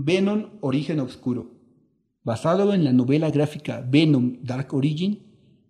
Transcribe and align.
Venom 0.00 0.50
Origen 0.60 1.00
Oscuro, 1.00 1.50
basado 2.22 2.72
en 2.72 2.84
la 2.84 2.92
novela 2.92 3.32
gráfica 3.32 3.84
Venom 3.84 4.36
Dark 4.42 4.72
Origin, 4.72 5.24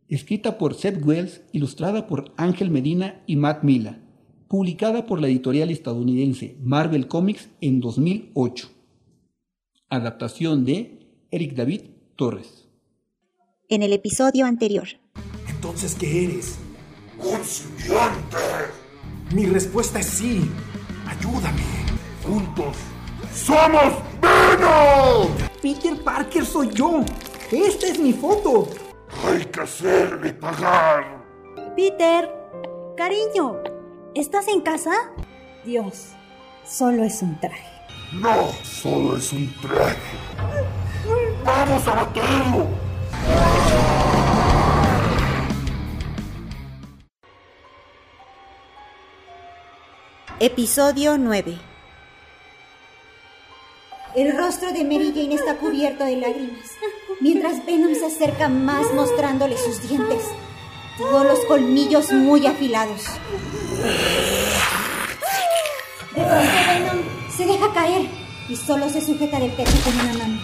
escrita 0.07 0.59
por 0.59 0.75
Seth 0.75 1.03
Wells, 1.03 1.41
ilustrada 1.53 2.07
por 2.07 2.35
Ángel 2.37 2.71
Medina 2.71 3.23
y 3.27 3.37
Matt 3.37 3.65
Mila, 3.65 4.03
publicada 4.47 5.07
por 5.07 5.19
la 5.19 5.29
editorial 5.29 5.71
estadounidense 5.71 6.59
Marvel 6.61 7.09
Comics 7.09 7.49
en 7.63 7.81
2008. 7.81 8.69
Adaptación 9.89 10.67
de 10.67 11.09
Eric 11.31 11.55
David 11.55 11.81
Torres. 12.15 12.69
En 13.71 13.83
el 13.83 13.95
episodio 13.95 14.45
anterior. 14.45 14.89
Entonces, 15.49 15.95
¿qué 15.95 16.25
eres? 16.25 16.59
¡Un 17.19 17.43
simbionte! 17.43 18.37
Mi 19.35 19.47
respuesta 19.47 20.01
es 20.01 20.07
sí. 20.07 20.43
Ayúdame. 21.07 21.63
Juntos 22.23 22.77
somos 23.35 24.08
Peter 25.61 25.97
Parker 26.03 26.47
soy 26.47 26.71
yo. 26.71 27.01
Esta 27.51 27.89
es 27.89 27.99
mi 27.99 28.13
foto. 28.13 28.69
Hay 29.27 29.45
que 29.45 29.61
hacerle 29.61 30.33
pagar. 30.33 31.25
Peter, 31.77 32.31
cariño, 32.97 33.57
¿estás 34.15 34.49
en 34.49 34.61
casa? 34.61 34.93
Dios, 35.65 36.13
solo 36.65 37.05
es 37.05 37.21
un 37.23 37.39
traje. 37.41 37.65
No, 38.13 38.51
solo 38.63 39.17
es 39.17 39.33
un 39.33 39.53
traje. 39.61 39.97
¡Vamos 41.45 41.87
a 41.87 41.95
matarlo! 41.95 42.67
Episodio 50.41 51.19
9 51.19 51.68
El 54.19 54.37
rostro 54.37 54.73
de 54.73 54.83
Mary 54.83 55.13
Jane 55.15 55.37
está 55.37 55.55
cubierto 55.59 56.05
de 56.05 56.17
lágrimas, 56.17 56.73
mientras 57.21 57.65
Venom 57.65 57.95
se 57.95 58.07
acerca 58.07 58.49
más 58.49 58.93
mostrándole 58.93 59.57
sus 59.57 59.89
dientes, 59.89 60.25
todos 60.99 61.25
los 61.25 61.39
colmillos 61.45 62.11
muy 62.11 62.45
afilados. 62.45 63.05
De 66.17 66.25
pronto 66.25 66.53
Venom 66.67 66.99
se 67.31 67.47
deja 67.47 67.73
caer 67.73 68.09
y 68.49 68.57
solo 68.57 68.91
se 68.91 69.01
sujeta 69.01 69.39
del 69.39 69.53
pecho 69.53 69.77
con 69.85 69.95
una 69.95 70.13
mano 70.15 70.41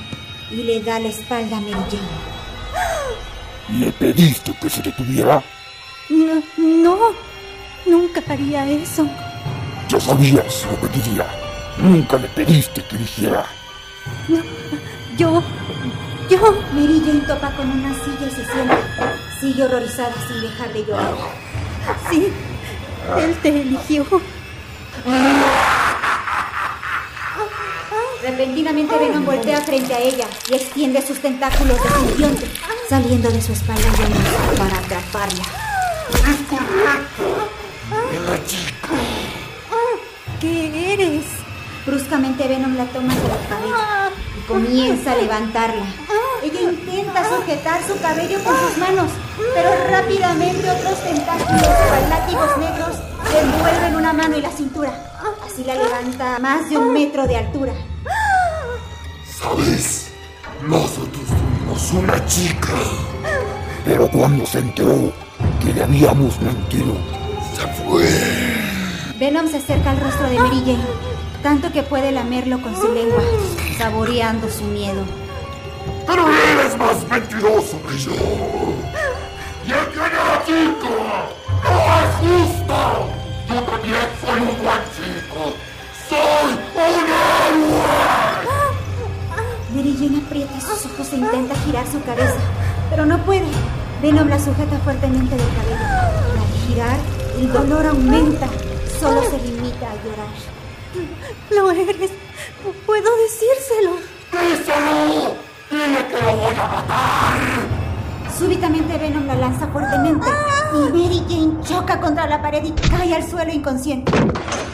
y 0.52 0.62
le 0.62 0.80
da 0.80 1.00
la 1.00 1.08
espalda 1.08 1.56
a 1.56 1.60
Mary 1.60 1.72
Jane. 1.90 3.80
¿Le 3.80 3.90
pediste 3.90 4.54
que 4.62 4.70
se 4.70 4.82
detuviera? 4.82 5.42
No, 6.10 6.40
no, 6.58 6.96
nunca 7.86 8.22
haría 8.28 8.70
eso. 8.70 9.04
Ya 9.88 9.98
sabías 9.98 10.64
lo 10.70 10.80
que 10.80 10.96
diría. 10.96 11.26
Nunca 11.78 12.18
le 12.18 12.28
pediste 12.28 12.80
que 12.84 12.98
dijera. 12.98 13.44
No, 14.28 14.42
yo, 15.16 15.42
yo. 16.28 16.38
Mary 16.72 17.02
Jane 17.04 17.20
topa 17.20 17.50
con 17.52 17.70
una 17.70 17.94
silla 17.94 18.26
y 18.26 18.30
se 18.30 18.44
sienta. 18.44 18.78
Sigue 19.40 19.64
horrorizada 19.64 20.14
sin 20.26 20.40
dejar 20.40 20.72
de 20.72 20.84
llorar. 20.84 21.14
Sí, 22.10 22.32
él 23.18 23.36
te 23.42 23.48
eligió. 23.48 24.06
Repentinamente 28.22 28.96
Venom 28.96 29.26
voltea 29.26 29.60
frente 29.60 29.92
a 29.92 29.98
ella 29.98 30.26
y 30.50 30.54
extiende 30.54 31.06
sus 31.06 31.18
tentáculos 31.20 31.76
de 31.82 31.90
simbionte, 31.90 32.46
saliendo 32.88 33.30
de 33.30 33.42
su 33.42 33.52
espalda 33.52 33.86
para 34.56 34.78
atraparla. 34.78 35.44
¿Qué 40.40 40.92
eres? 40.94 41.43
Bruscamente 41.86 42.48
Venom 42.48 42.76
la 42.76 42.86
toma 42.86 43.14
de 43.14 43.28
la 43.28 43.36
cabello 43.48 43.76
y 44.38 44.46
comienza 44.46 45.12
a 45.12 45.16
levantarla. 45.16 45.84
Ella 46.42 46.60
intenta 46.60 47.28
sujetar 47.36 47.80
su 47.86 48.00
cabello 48.00 48.38
con 48.42 48.54
sus 48.56 48.78
manos, 48.78 49.10
pero 49.54 49.70
rápidamente 49.90 50.70
otros 50.70 50.98
tentáculos 51.02 51.62
látigos 52.08 52.58
negros 52.58 52.96
le 53.32 53.40
envuelven 53.40 53.96
una 53.96 54.12
mano 54.12 54.36
y 54.36 54.40
la 54.40 54.50
cintura. 54.50 54.92
Así 55.44 55.62
la 55.64 55.74
levanta 55.74 56.36
a 56.36 56.38
más 56.38 56.70
de 56.70 56.78
un 56.78 56.92
metro 56.92 57.26
de 57.26 57.36
altura. 57.36 57.72
¿Sabes? 59.38 60.12
Nosotros 60.66 61.24
tuvimos 61.26 61.92
una 61.92 62.26
chica. 62.26 62.72
Pero 63.84 64.08
cuando 64.08 64.46
se 64.46 64.60
enteró 64.60 65.12
que 65.62 65.74
le 65.74 65.82
habíamos 65.82 66.40
mentido, 66.40 66.96
se 67.54 67.66
fue. 67.82 68.08
Venom 69.18 69.48
se 69.48 69.58
acerca 69.58 69.90
al 69.90 70.00
rostro 70.00 70.28
de 70.28 70.38
Mary 70.38 70.60
Jane, 70.64 70.84
tanto 71.44 71.70
que 71.70 71.82
puede 71.82 72.10
lamerlo 72.10 72.60
con 72.62 72.74
su 72.74 72.90
lengua, 72.90 73.22
saboreando 73.76 74.48
su 74.50 74.64
miedo. 74.64 75.02
Pero 76.06 76.26
eres 76.26 76.74
más 76.78 77.06
mentiroso 77.06 77.78
que 77.86 77.98
yo. 77.98 78.12
¿Y 79.66 79.70
el 79.70 79.86
que 79.92 79.98
era 79.98 80.24
la 80.24 80.42
chica? 80.46 80.88
¡No 81.62 81.74
es 82.00 82.12
justo! 82.22 82.76
Yo 83.46 83.62
también 83.62 84.08
soy 84.24 84.40
un 84.40 84.64
buen 84.64 84.82
chico. 84.96 85.52
¡Soy 86.08 86.46
un 86.50 86.58
héroe! 86.80 87.34
Mary 89.74 89.96
Jane 89.98 90.22
aprieta 90.24 90.60
sus 90.60 90.86
ojos 90.86 91.12
e 91.12 91.16
intenta 91.16 91.54
girar 91.66 91.86
su 91.86 92.02
cabeza, 92.04 92.40
pero 92.88 93.04
no 93.04 93.18
puede. 93.18 93.44
Venom 94.00 94.28
la 94.28 94.38
sujeta 94.38 94.78
fuertemente 94.78 95.36
del 95.36 95.48
cabello. 95.56 95.76
Al 96.40 96.68
girar, 96.68 96.98
el 97.36 97.52
dolor 97.52 97.84
aumenta. 97.86 98.48
Solo 98.98 99.22
se 99.24 99.36
limita 99.38 99.90
a 99.90 99.94
llorar. 100.04 100.63
Lo 101.50 101.70
eres. 101.70 102.10
Puedo 102.86 103.10
decírselo. 103.16 103.96
¡Díselo! 104.32 105.34
¡Dile 105.70 106.06
que 106.08 106.22
lo 106.22 106.36
voy 106.36 106.54
a 106.54 106.66
matar! 106.68 107.84
Súbitamente 108.36 108.98
Venom 108.98 109.26
la 109.26 109.36
lanza 109.36 109.68
fuertemente 109.68 110.26
y 110.72 110.76
Mary 110.90 111.22
Jane 111.28 111.62
choca 111.62 112.00
contra 112.00 112.26
la 112.26 112.42
pared 112.42 112.64
y 112.64 112.72
cae 112.72 113.14
al 113.14 113.28
suelo 113.28 113.52
inconsciente. 113.52 114.12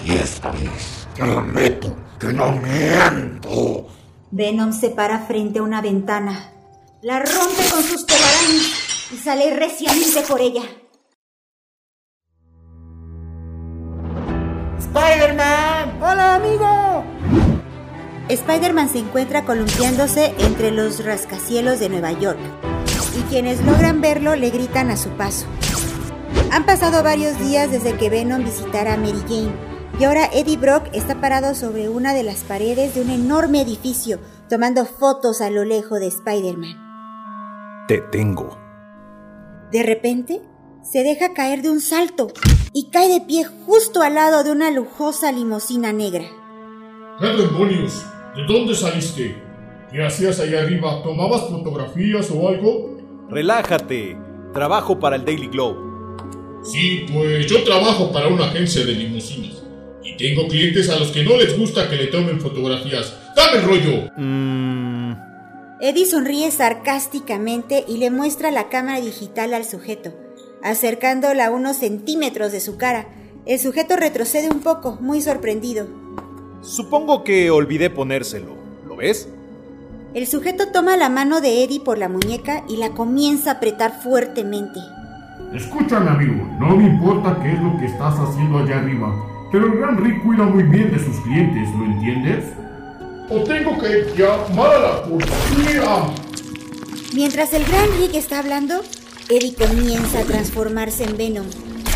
Y 0.04 0.12
esta 0.12 0.50
vez 0.50 1.06
te 1.14 1.22
prometo 1.22 1.94
que 2.18 2.32
no 2.32 2.52
miento. 2.52 3.86
Venom 4.30 4.72
se 4.72 4.90
para 4.90 5.18
frente 5.26 5.58
a 5.58 5.62
una 5.62 5.82
ventana, 5.82 6.52
la 7.02 7.18
rompe 7.18 7.68
con 7.70 7.82
sus 7.82 8.06
telarañas 8.06 9.10
y 9.12 9.16
sale 9.18 9.54
reciamente 9.56 10.22
por 10.26 10.40
ella. 10.40 10.62
¡Spider-Man! 14.78 15.69
¡Hola, 16.02 16.36
amigo! 16.36 17.04
Spider-Man 18.30 18.88
se 18.88 19.00
encuentra 19.00 19.44
columpiándose 19.44 20.34
entre 20.38 20.70
los 20.70 21.04
rascacielos 21.04 21.78
de 21.78 21.90
Nueva 21.90 22.12
York 22.12 22.38
y 23.18 23.20
quienes 23.28 23.62
logran 23.66 24.00
verlo 24.00 24.34
le 24.34 24.48
gritan 24.48 24.90
a 24.90 24.96
su 24.96 25.10
paso. 25.10 25.44
Han 26.52 26.64
pasado 26.64 27.02
varios 27.02 27.38
días 27.38 27.70
desde 27.70 27.98
que 27.98 28.08
Venom 28.08 28.44
visitara 28.44 28.94
a 28.94 28.96
Mary 28.96 29.20
Jane 29.28 29.52
y 29.98 30.04
ahora 30.04 30.30
Eddie 30.32 30.56
Brock 30.56 30.84
está 30.94 31.20
parado 31.20 31.54
sobre 31.54 31.90
una 31.90 32.14
de 32.14 32.22
las 32.22 32.44
paredes 32.44 32.94
de 32.94 33.02
un 33.02 33.10
enorme 33.10 33.60
edificio 33.60 34.20
tomando 34.48 34.86
fotos 34.86 35.42
a 35.42 35.50
lo 35.50 35.66
lejos 35.66 36.00
de 36.00 36.06
Spider-Man. 36.06 37.84
Te 37.88 37.98
tengo. 38.10 38.56
De 39.70 39.82
repente, 39.82 40.40
se 40.82 41.02
deja 41.02 41.34
caer 41.34 41.60
de 41.60 41.70
un 41.70 41.82
salto 41.82 42.28
y 42.72 42.90
cae 42.90 43.08
de 43.08 43.20
pie 43.20 43.44
justo 43.66 44.02
al 44.02 44.14
lado 44.14 44.44
de 44.44 44.52
una 44.52 44.70
lujosa 44.70 45.32
limusina 45.32 45.92
negra. 45.92 46.24
¿Qué 47.20 47.26
demonios? 47.26 48.04
¿De 48.36 48.44
dónde 48.46 48.74
saliste? 48.74 49.36
¿Qué 49.90 50.04
hacías 50.04 50.38
ahí 50.40 50.54
arriba? 50.54 51.02
¿Tomabas 51.02 51.48
fotografías 51.48 52.30
o 52.30 52.48
algo? 52.48 52.96
Relájate. 53.28 54.16
Trabajo 54.52 54.98
para 54.98 55.16
el 55.16 55.24
Daily 55.24 55.48
Globe. 55.48 55.78
Sí, 56.62 57.06
pues 57.12 57.46
yo 57.46 57.62
trabajo 57.64 58.12
para 58.12 58.28
una 58.28 58.46
agencia 58.46 58.84
de 58.84 58.92
limusinas. 58.92 59.62
Y 60.02 60.16
tengo 60.16 60.48
clientes 60.48 60.88
a 60.90 60.98
los 60.98 61.10
que 61.10 61.24
no 61.24 61.36
les 61.36 61.58
gusta 61.58 61.88
que 61.88 61.96
le 61.96 62.06
tomen 62.06 62.40
fotografías. 62.40 63.14
¡Dame 63.36 63.58
el 63.58 63.64
rollo! 63.64 64.10
Mmm. 64.16 65.12
Eddie 65.82 66.04
sonríe 66.04 66.50
sarcásticamente 66.50 67.84
y 67.88 67.96
le 67.96 68.10
muestra 68.10 68.50
la 68.50 68.68
cámara 68.68 69.00
digital 69.00 69.54
al 69.54 69.64
sujeto, 69.64 70.12
acercándola 70.62 71.46
a 71.46 71.50
unos 71.50 71.76
centímetros 71.76 72.52
de 72.52 72.60
su 72.60 72.76
cara. 72.76 73.06
El 73.46 73.58
sujeto 73.58 73.96
retrocede 73.96 74.48
un 74.48 74.60
poco, 74.60 74.98
muy 75.00 75.20
sorprendido. 75.20 75.86
Supongo 76.62 77.24
que 77.24 77.50
olvidé 77.50 77.90
ponérselo. 77.90 78.54
¿Lo 78.86 78.96
ves? 78.96 79.28
El 80.12 80.26
sujeto 80.26 80.72
toma 80.72 80.96
la 80.96 81.08
mano 81.08 81.40
de 81.40 81.64
Eddie 81.64 81.80
por 81.80 81.96
la 81.96 82.08
muñeca 82.08 82.64
y 82.68 82.76
la 82.76 82.90
comienza 82.90 83.50
a 83.50 83.54
apretar 83.54 84.02
fuertemente. 84.02 84.80
Escúchame, 85.54 86.10
amigo. 86.10 86.44
No 86.58 86.76
me 86.76 86.84
importa 86.84 87.38
qué 87.42 87.52
es 87.52 87.60
lo 87.60 87.78
que 87.78 87.86
estás 87.86 88.14
haciendo 88.18 88.58
allá 88.58 88.78
arriba. 88.78 89.14
Pero 89.52 89.66
el 89.66 89.78
Gran 89.78 89.96
Rick 90.04 90.22
cuida 90.22 90.44
muy 90.44 90.62
bien 90.64 90.92
de 90.92 90.98
sus 90.98 91.18
clientes, 91.20 91.68
¿lo 91.76 91.84
entiendes? 91.84 92.44
¿O 93.28 93.42
tengo 93.44 93.78
que 93.78 94.12
llamar 94.16 94.74
a 94.74 94.80
la 94.80 95.02
policía? 95.04 96.06
Mientras 97.14 97.52
el 97.52 97.64
gran 97.64 97.88
Rick 97.98 98.14
está 98.14 98.38
hablando, 98.38 98.82
Eddie 99.30 99.54
comienza 99.54 100.18
a 100.18 100.24
transformarse 100.24 101.04
en 101.04 101.16
Venom. 101.16 101.46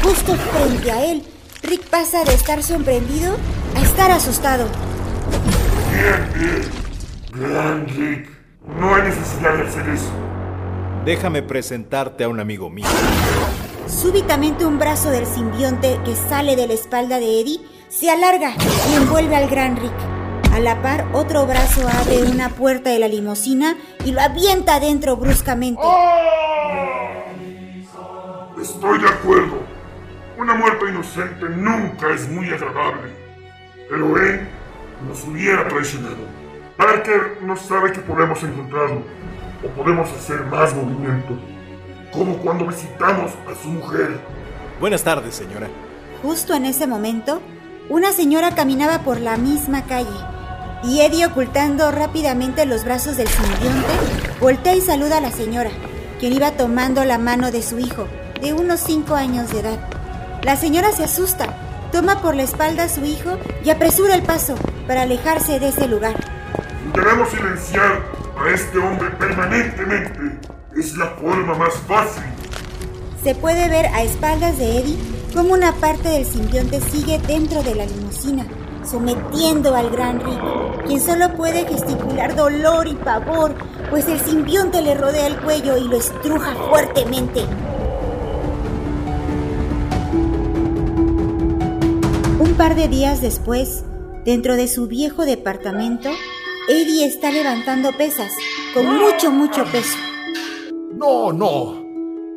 Justo 0.04 0.36
frente 0.36 0.92
a 0.92 1.04
él, 1.04 1.24
Rick 1.64 1.82
pasa 1.88 2.22
de 2.22 2.32
estar 2.32 2.62
sorprendido 2.62 3.36
a 3.74 3.80
estar 3.82 4.12
asustado. 4.12 4.68
Bien, 5.92 6.30
bien. 6.32 7.50
Gran 7.50 7.88
Rick, 7.88 8.28
no 8.78 8.94
hay 8.94 9.02
necesidad 9.02 9.56
de 9.56 9.62
hacer 9.64 9.88
eso. 9.88 10.12
Déjame 11.04 11.42
presentarte 11.42 12.22
a 12.22 12.28
un 12.28 12.38
amigo 12.38 12.70
mío. 12.70 12.86
Súbitamente 13.88 14.64
un 14.64 14.78
brazo 14.78 15.10
del 15.10 15.26
simbionte 15.26 15.98
que 16.04 16.14
sale 16.14 16.54
de 16.54 16.68
la 16.68 16.74
espalda 16.74 17.18
de 17.18 17.40
Eddie 17.40 17.60
se 17.88 18.12
alarga 18.12 18.54
y 18.92 18.94
envuelve 18.94 19.34
al 19.34 19.50
Gran 19.50 19.76
Rick. 19.76 19.92
A 20.52 20.60
la 20.60 20.80
par, 20.82 21.08
otro 21.12 21.46
brazo 21.46 21.80
abre 22.00 22.22
una 22.22 22.48
puerta 22.50 22.90
de 22.90 23.00
la 23.00 23.08
limusina 23.08 23.76
y 24.04 24.12
lo 24.12 24.20
avienta 24.20 24.76
adentro 24.76 25.16
bruscamente. 25.16 25.82
Estoy 28.64 28.98
de 28.98 29.08
acuerdo. 29.10 29.58
Una 30.38 30.54
muerte 30.54 30.88
inocente 30.88 31.46
nunca 31.50 32.14
es 32.14 32.26
muy 32.30 32.48
agradable. 32.48 33.12
Pero 33.90 34.16
él 34.16 34.48
nos 35.06 35.22
hubiera 35.24 35.68
traicionado. 35.68 36.16
Parker 36.78 37.42
no 37.42 37.56
sabe 37.56 37.92
que 37.92 38.00
podemos 38.00 38.42
encontrarlo. 38.42 39.02
O 39.62 39.68
podemos 39.76 40.10
hacer 40.12 40.46
más 40.46 40.74
movimiento. 40.74 41.38
Como 42.10 42.38
cuando 42.38 42.66
visitamos 42.66 43.32
a 43.46 43.62
su 43.62 43.68
mujer. 43.68 44.18
Buenas 44.80 45.04
tardes, 45.04 45.34
señora. 45.34 45.68
Justo 46.22 46.54
en 46.54 46.64
ese 46.64 46.86
momento, 46.86 47.42
una 47.90 48.12
señora 48.12 48.54
caminaba 48.54 49.00
por 49.00 49.20
la 49.20 49.36
misma 49.36 49.82
calle 49.84 50.08
y 50.84 51.00
Eddie, 51.00 51.26
ocultando 51.26 51.90
rápidamente 51.90 52.64
los 52.64 52.84
brazos 52.84 53.18
del 53.18 53.28
simbionte, 53.28 53.92
voltea 54.40 54.74
y 54.74 54.80
saluda 54.80 55.18
a 55.18 55.20
la 55.20 55.30
señora, 55.30 55.70
quien 56.18 56.32
iba 56.32 56.52
tomando 56.52 57.04
la 57.04 57.18
mano 57.18 57.50
de 57.50 57.62
su 57.62 57.78
hijo, 57.78 58.06
de 58.44 58.52
unos 58.52 58.80
5 58.80 59.14
años 59.14 59.50
de 59.50 59.60
edad. 59.60 59.78
La 60.42 60.56
señora 60.56 60.92
se 60.92 61.04
asusta, 61.04 61.46
toma 61.90 62.20
por 62.20 62.34
la 62.34 62.42
espalda 62.42 62.84
a 62.84 62.88
su 62.90 63.02
hijo 63.02 63.38
y 63.64 63.70
apresura 63.70 64.14
el 64.14 64.22
paso 64.22 64.54
para 64.86 65.02
alejarse 65.02 65.58
de 65.58 65.68
ese 65.68 65.88
lugar. 65.88 66.14
Debemos 66.94 67.30
silenciar 67.30 68.02
a 68.36 68.50
este 68.50 68.76
hombre 68.76 69.08
permanentemente. 69.12 70.38
Es 70.76 70.94
la 70.94 71.06
forma 71.06 71.54
más 71.54 71.72
fácil. 71.88 72.24
Se 73.22 73.34
puede 73.34 73.66
ver 73.70 73.86
a 73.86 74.02
espaldas 74.02 74.58
de 74.58 74.78
Eddie 74.78 74.98
cómo 75.32 75.54
una 75.54 75.72
parte 75.72 76.10
del 76.10 76.26
simbionte 76.26 76.82
sigue 76.82 77.18
dentro 77.20 77.62
de 77.62 77.74
la 77.74 77.86
limusina, 77.86 78.44
sometiendo 78.84 79.74
al 79.74 79.88
gran 79.88 80.20
Rick, 80.20 80.84
quien 80.86 81.00
solo 81.00 81.34
puede 81.34 81.66
gesticular 81.66 82.36
dolor 82.36 82.88
y 82.88 82.94
pavor, 82.94 83.54
pues 83.88 84.06
el 84.06 84.20
simbionte 84.20 84.82
le 84.82 84.94
rodea 84.94 85.28
el 85.28 85.40
cuello 85.40 85.78
y 85.78 85.88
lo 85.88 85.96
estruja 85.96 86.54
fuertemente. 86.68 87.46
Un 92.54 92.58
par 92.58 92.76
de 92.76 92.86
días 92.86 93.20
después, 93.20 93.84
dentro 94.24 94.54
de 94.54 94.68
su 94.68 94.86
viejo 94.86 95.24
departamento, 95.24 96.08
Eddie 96.68 97.04
está 97.04 97.32
levantando 97.32 97.90
pesas, 97.96 98.30
con 98.72 98.86
mucho, 98.86 99.32
mucho 99.32 99.64
peso. 99.72 99.98
No, 100.92 101.32
no. 101.32 101.84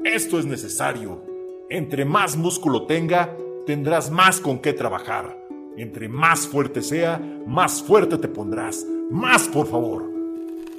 Esto 0.04 0.40
es 0.40 0.48
necesario. 0.48 1.24
Entre 1.70 2.04
más 2.04 2.36
músculo 2.36 2.88
tenga, 2.88 3.38
tendrás 3.68 4.10
más 4.10 4.40
con 4.40 4.58
qué 4.58 4.74
trabajar. 4.74 5.38
Entre 5.78 6.10
más 6.10 6.48
fuerte 6.48 6.82
sea, 6.82 7.22
más 7.46 7.84
fuerte 7.84 8.18
te 8.18 8.28
pondrás. 8.28 8.88
Más, 9.12 9.48
por 9.48 9.68
favor. 9.68 10.12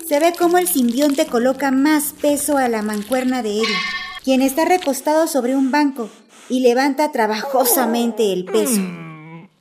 Se 0.05 0.19
ve 0.19 0.33
cómo 0.37 0.59
el 0.59 0.67
simbionte 0.67 1.27
coloca 1.27 1.71
más 1.71 2.13
peso 2.21 2.57
a 2.57 2.69
la 2.69 2.83
mancuerna 2.83 3.45
de 3.45 3.51
Eddie, 3.51 3.79
quien 4.25 4.43
está 4.43 4.65
recostado 4.65 5.29
sobre 5.29 5.55
un 5.55 5.71
banco 5.71 6.11
y 6.49 6.59
levanta 6.59 7.13
trabajosamente 7.13 8.33
el 8.33 8.45
peso. 8.45 8.81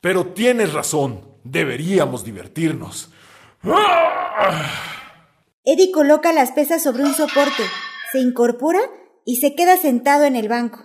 Pero 0.00 0.32
tienes 0.32 0.72
razón. 0.72 1.28
Deberíamos 1.44 2.24
divertirnos. 2.24 3.10
Eddie 5.64 5.92
coloca 5.92 6.32
las 6.32 6.52
pesas 6.52 6.82
sobre 6.82 7.04
un 7.04 7.14
soporte, 7.14 7.62
se 8.12 8.20
incorpora 8.20 8.80
y 9.24 9.36
se 9.36 9.54
queda 9.54 9.76
sentado 9.76 10.24
en 10.24 10.36
el 10.36 10.48
banco. 10.48 10.84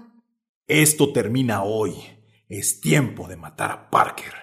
Esto 0.68 1.14
termina 1.14 1.64
hoy. 1.64 1.96
Es 2.50 2.82
tiempo 2.82 3.28
de 3.28 3.38
matar 3.38 3.72
a 3.72 3.90
Parker. 3.90 4.34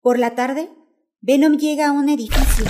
Por 0.00 0.18
la 0.18 0.34
tarde, 0.34 0.70
Venom 1.20 1.56
llega 1.56 1.88
a 1.88 1.92
un 1.92 2.08
edificio. 2.08 2.64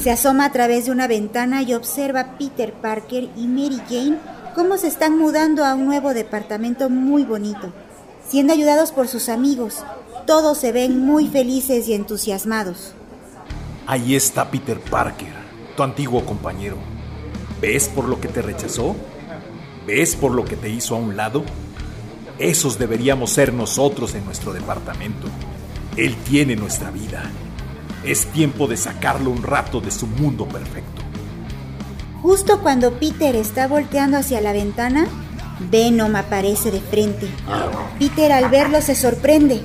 Se 0.00 0.10
asoma 0.10 0.46
a 0.46 0.52
través 0.52 0.86
de 0.86 0.92
una 0.92 1.06
ventana 1.06 1.62
y 1.62 1.74
observa 1.74 2.20
a 2.20 2.38
Peter 2.38 2.72
Parker 2.72 3.28
y 3.36 3.46
Mary 3.46 3.80
Jane 3.88 4.18
cómo 4.58 4.76
se 4.76 4.88
están 4.88 5.16
mudando 5.16 5.64
a 5.64 5.76
un 5.76 5.86
nuevo 5.86 6.12
departamento 6.14 6.90
muy 6.90 7.22
bonito. 7.22 7.72
Siendo 8.28 8.52
ayudados 8.52 8.90
por 8.90 9.06
sus 9.06 9.28
amigos, 9.28 9.84
todos 10.26 10.58
se 10.58 10.72
ven 10.72 10.98
muy 10.98 11.28
felices 11.28 11.86
y 11.86 11.94
entusiasmados. 11.94 12.92
Ahí 13.86 14.16
está 14.16 14.50
Peter 14.50 14.80
Parker, 14.80 15.32
tu 15.76 15.84
antiguo 15.84 16.24
compañero. 16.24 16.76
¿Ves 17.60 17.88
por 17.88 18.08
lo 18.08 18.20
que 18.20 18.26
te 18.26 18.42
rechazó? 18.42 18.96
¿Ves 19.86 20.16
por 20.16 20.32
lo 20.32 20.44
que 20.44 20.56
te 20.56 20.68
hizo 20.68 20.96
a 20.96 20.98
un 20.98 21.16
lado? 21.16 21.44
Esos 22.40 22.80
deberíamos 22.80 23.30
ser 23.30 23.52
nosotros 23.52 24.16
en 24.16 24.24
nuestro 24.24 24.52
departamento. 24.52 25.28
Él 25.96 26.16
tiene 26.28 26.56
nuestra 26.56 26.90
vida. 26.90 27.22
Es 28.02 28.26
tiempo 28.32 28.66
de 28.66 28.76
sacarlo 28.76 29.30
un 29.30 29.44
rato 29.44 29.80
de 29.80 29.92
su 29.92 30.08
mundo 30.08 30.48
perfecto. 30.48 30.97
Justo 32.22 32.60
cuando 32.60 32.98
Peter 32.98 33.36
está 33.36 33.68
volteando 33.68 34.16
hacia 34.16 34.40
la 34.40 34.52
ventana, 34.52 35.06
Venom 35.70 36.16
aparece 36.16 36.70
de 36.70 36.80
frente. 36.80 37.28
Peter 37.98 38.32
al 38.32 38.50
verlo 38.50 38.80
se 38.80 38.94
sorprende. 38.94 39.62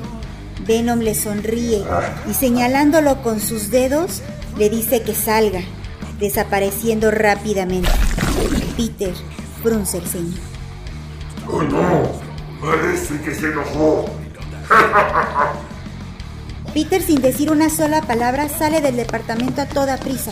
Venom 0.66 1.00
le 1.00 1.16
sonríe 1.16 1.84
y 2.30 2.34
señalándolo 2.34 3.22
con 3.22 3.40
sus 3.40 3.70
dedos, 3.70 4.22
le 4.58 4.70
dice 4.70 5.02
que 5.02 5.14
salga, 5.14 5.62
desapareciendo 6.20 7.12
rápidamente. 7.12 7.90
Peter 8.78 9.14
frunce 9.62 9.98
el 9.98 10.08
ceño. 10.08 10.38
Oh 11.50 11.62
no, 11.64 12.04
parece 12.62 13.20
que 13.22 13.36
se 13.36 13.48
enojó. 13.48 14.06
Peter, 16.74 17.02
sin 17.02 17.22
decir 17.22 17.52
una 17.52 17.70
sola 17.70 18.02
palabra, 18.02 18.50
sale 18.50 18.82
del 18.82 18.96
departamento 18.96 19.62
a 19.62 19.66
toda 19.66 19.98
prisa, 19.98 20.32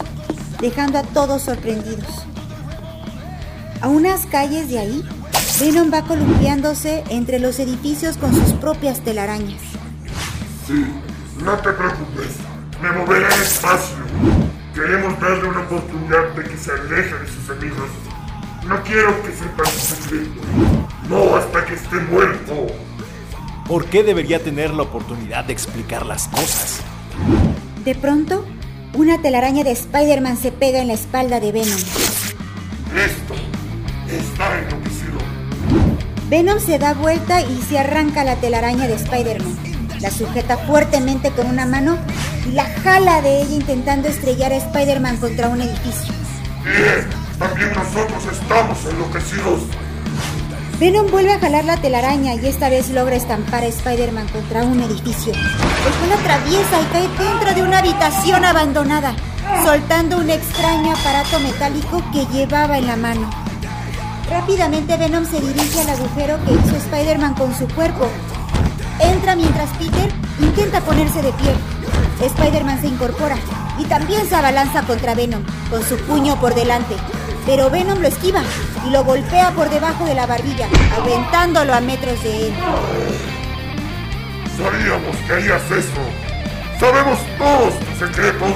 dejando 0.61 0.99
a 0.99 1.03
todos 1.03 1.41
sorprendidos. 1.41 2.25
A 3.81 3.87
unas 3.87 4.25
calles 4.27 4.69
de 4.69 4.79
ahí, 4.79 5.03
Venom 5.59 5.91
va 5.91 6.03
columpiándose 6.03 7.03
entre 7.09 7.39
los 7.39 7.59
edificios 7.59 8.15
con 8.17 8.33
sus 8.33 8.53
propias 8.53 9.01
telarañas. 9.01 9.61
Sí, 10.67 10.85
no 11.43 11.57
te 11.57 11.73
preocupes. 11.73 12.37
Me 12.81 12.91
moveré 12.91 13.25
despacio. 13.25 13.97
Queremos 14.73 15.19
darle 15.19 15.49
una 15.49 15.61
oportunidad 15.61 16.29
de 16.35 16.43
que 16.43 16.57
se 16.57 16.71
aleje 16.71 17.15
de 17.15 17.27
sus 17.27 17.49
amigos. 17.49 17.89
No 18.67 18.81
quiero 18.83 19.21
que 19.23 19.31
sepan 19.33 19.65
su 19.65 19.95
secreto. 19.95 20.41
No 21.09 21.35
hasta 21.35 21.65
que 21.65 21.73
esté 21.73 21.95
muerto. 21.95 22.67
¿Por 23.67 23.85
qué 23.85 24.03
debería 24.03 24.43
tener 24.43 24.71
la 24.71 24.83
oportunidad 24.83 25.45
de 25.45 25.53
explicar 25.53 26.05
las 26.05 26.27
cosas? 26.27 26.81
De 27.83 27.95
pronto, 27.95 28.45
una 28.93 29.21
telaraña 29.21 29.63
de 29.63 29.71
Spider-Man 29.71 30.37
se 30.37 30.51
pega 30.51 30.79
en 30.79 30.87
la 30.87 30.93
espalda 30.93 31.39
de 31.39 31.51
Venom. 31.51 31.77
Esto 31.77 33.33
está 34.09 34.59
enloquecido. 34.59 35.19
Venom 36.29 36.59
se 36.59 36.77
da 36.77 36.93
vuelta 36.93 37.41
y 37.41 37.61
se 37.61 37.79
arranca 37.79 38.23
la 38.23 38.35
telaraña 38.35 38.87
de 38.87 38.95
Spider-Man. 38.95 39.57
La 40.01 40.11
sujeta 40.11 40.57
fuertemente 40.57 41.31
con 41.31 41.47
una 41.47 41.65
mano 41.65 41.97
y 42.47 42.53
la 42.53 42.65
jala 42.65 43.21
de 43.21 43.41
ella 43.41 43.55
intentando 43.55 44.07
estrellar 44.07 44.51
a 44.51 44.57
Spider-Man 44.57 45.17
contra 45.17 45.49
un 45.49 45.61
edificio. 45.61 46.13
Bien, 46.63 47.07
también 47.37 47.71
nosotros 47.73 48.23
estamos 48.31 48.77
enloquecidos. 48.85 49.61
Venom 50.81 51.11
vuelve 51.11 51.31
a 51.31 51.39
jalar 51.39 51.63
la 51.63 51.77
telaraña 51.77 52.33
y 52.33 52.47
esta 52.47 52.67
vez 52.67 52.89
logra 52.89 53.15
estampar 53.15 53.61
a 53.61 53.67
Spider-Man 53.67 54.27
contra 54.29 54.63
un 54.63 54.79
edificio. 54.79 55.31
Cual 55.31 56.19
atraviesa 56.19 56.81
y 56.81 56.85
cae 56.91 57.07
dentro 57.23 57.53
de 57.53 57.61
una 57.61 57.77
habitación 57.77 58.43
abandonada, 58.43 59.13
soltando 59.63 60.17
un 60.17 60.31
extraño 60.31 60.91
aparato 60.91 61.39
metálico 61.41 62.01
que 62.11 62.25
llevaba 62.35 62.79
en 62.79 62.87
la 62.87 62.95
mano. 62.95 63.29
Rápidamente 64.27 64.97
Venom 64.97 65.23
se 65.23 65.39
dirige 65.39 65.81
al 65.81 65.89
agujero 65.91 66.43
que 66.45 66.53
hizo 66.53 66.75
Spider-Man 66.75 67.35
con 67.35 67.55
su 67.55 67.67
cuerpo. 67.67 68.07
Entra 68.99 69.35
mientras 69.35 69.69
Peter 69.77 70.11
intenta 70.39 70.81
ponerse 70.81 71.21
de 71.21 71.31
pie. 71.33 71.53
Spider-Man 72.25 72.81
se 72.81 72.87
incorpora 72.87 73.37
y 73.77 73.83
también 73.85 74.27
se 74.27 74.35
abalanza 74.35 74.81
contra 74.87 75.13
Venom, 75.13 75.43
con 75.69 75.83
su 75.83 75.95
puño 75.97 76.39
por 76.39 76.55
delante. 76.55 76.95
Pero 77.45 77.69
Venom 77.69 77.99
lo 77.99 78.07
esquiva 78.07 78.43
y 78.85 78.91
lo 78.91 79.03
golpea 79.03 79.51
por 79.51 79.69
debajo 79.69 80.05
de 80.05 80.13
la 80.13 80.25
barbilla, 80.25 80.67
aventándolo 80.95 81.73
a 81.73 81.81
metros 81.81 82.21
de 82.23 82.47
él. 82.47 82.53
Sabíamos 84.57 85.15
que 85.25 85.33
harías 85.33 85.71
eso. 85.71 86.01
Sabemos 86.79 87.19
todos 87.37 87.79
tus 87.79 87.97
secretos. 87.97 88.53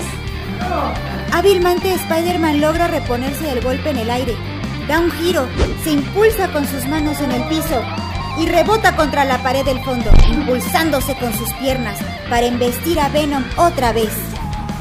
Hábilmente 1.32 1.94
Spider-Man 1.94 2.62
logra 2.62 2.88
reponerse 2.88 3.44
del 3.44 3.62
golpe 3.62 3.90
en 3.90 3.98
el 3.98 4.10
aire. 4.10 4.36
Da 4.88 5.00
un 5.00 5.12
giro, 5.12 5.48
se 5.84 5.92
impulsa 5.92 6.52
con 6.52 6.68
sus 6.68 6.86
manos 6.88 7.20
en 7.20 7.32
el 7.32 7.44
piso 7.48 7.82
y 8.38 8.48
rebota 8.48 8.96
contra 8.96 9.26
la 9.26 9.42
pared 9.42 9.66
del 9.66 9.84
fondo, 9.84 10.12
impulsándose 10.30 11.16
con 11.18 11.34
sus 11.34 11.52
piernas 11.54 11.98
para 12.30 12.46
embestir 12.46 13.00
a 13.00 13.10
Venom 13.10 13.44
otra 13.58 13.94
vez. 13.94 14.12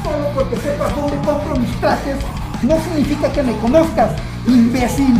Solo 0.03 0.29
porque 0.35 0.57
sepas 0.57 0.95
dónde 0.95 1.17
compro 1.17 1.55
mis 1.55 1.75
trajes, 1.79 2.17
no 2.63 2.75
significa 2.83 3.31
que 3.31 3.43
me 3.43 3.57
conozcas, 3.57 4.11
imbécil. 4.47 5.15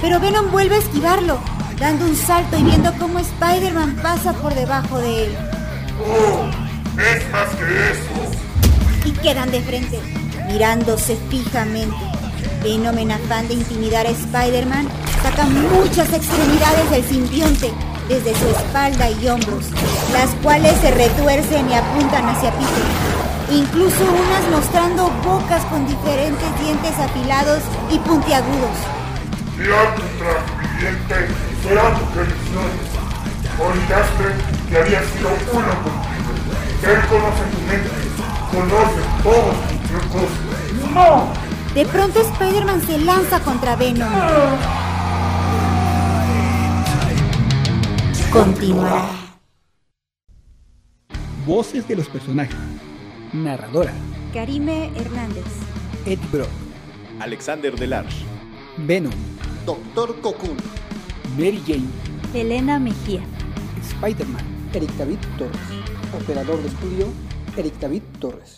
Pero 0.00 0.20
Venom 0.20 0.50
vuelve 0.50 0.76
a 0.76 0.78
esquivarlo, 0.78 1.38
dando 1.78 2.04
un 2.04 2.14
salto 2.14 2.56
y 2.58 2.62
viendo 2.62 2.92
cómo 2.98 3.18
Spider-Man 3.18 3.96
pasa 4.02 4.32
por 4.32 4.54
debajo 4.54 4.98
de 4.98 5.24
él. 5.26 5.36
¡Oh! 6.00 6.48
¡Es 7.00 7.30
más 7.30 7.48
que 7.56 7.90
eso! 7.90 9.04
Y 9.04 9.12
quedan 9.12 9.50
de 9.50 9.60
frente, 9.62 10.00
mirándose 10.46 11.16
fijamente. 11.28 11.96
Venom 12.62 12.98
en 12.98 13.12
afán 13.12 13.46
de 13.48 13.54
intimidar 13.54 14.06
a 14.06 14.10
Spider-Man 14.10 14.88
saca 15.22 15.44
muchas 15.46 16.12
extremidades 16.12 16.90
del 16.90 17.04
simbionte 17.04 17.72
desde 18.08 18.34
su 18.34 18.48
espalda 18.48 19.10
y 19.10 19.28
hombros, 19.28 19.66
las 20.12 20.30
cuales 20.42 20.78
se 20.80 20.90
retuercen 20.90 21.70
y 21.70 21.74
apuntan 21.74 22.28
hacia 22.28 22.50
Peter. 22.52 23.18
Incluso 23.50 24.02
unas 24.02 24.50
mostrando 24.50 25.07
bocas 25.24 25.64
con 25.66 25.86
diferentes 25.86 26.60
dientes 26.60 26.98
afilados 26.98 27.62
y 27.90 27.98
puntiagudos. 27.98 28.76
Tirar 29.56 29.94
tu 29.96 30.02
transviviente 30.18 31.28
será 31.62 31.94
tu 31.98 32.04
felicidad. 32.14 32.70
Olvidaste 33.58 34.24
que 34.68 34.78
había 34.78 35.02
sido 35.02 35.30
uno 35.52 35.74
contigo. 35.82 36.30
Él 36.82 37.00
conoce 37.08 37.42
tu 37.50 37.60
mente, 37.66 37.90
conoce 38.52 39.00
todos 39.22 39.56
tus 39.68 39.80
trucos. 39.88 40.30
¡No! 40.94 41.28
De 41.74 41.84
pronto 41.86 42.20
Spider-Man 42.20 42.86
se 42.86 42.98
lanza 42.98 43.40
contra 43.40 43.76
Venom. 43.76 44.08
Continuará. 48.32 49.06
Voces 51.46 51.86
de 51.88 51.96
los 51.96 52.08
personajes. 52.08 52.56
Narradora. 53.32 53.92
Karime 54.32 54.90
Hernández. 54.96 55.44
Ed 56.06 56.18
Brock. 56.32 56.48
Alexander 57.20 57.74
Delarge. 57.74 58.24
Venom. 58.78 59.12
Doctor 59.66 60.18
Cocoon. 60.22 60.56
Mary 61.36 61.62
Jane. 61.66 61.88
Elena 62.32 62.78
Mejía. 62.78 63.22
Spider-Man. 63.82 64.44
Eric 64.72 64.90
David 64.96 65.18
Torres. 65.36 65.60
Operador 66.14 66.62
de 66.62 66.68
estudio, 66.68 67.06
Eric 67.56 67.74
David 67.80 68.02
Torres. 68.18 68.56